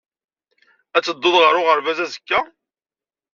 Ad 0.95 1.03
teddud 1.03 1.35
ɣer 1.43 1.53
uɣerbaz 1.61 1.99
azekka? 2.05 2.39